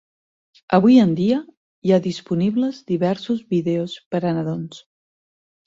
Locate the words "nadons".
4.41-4.85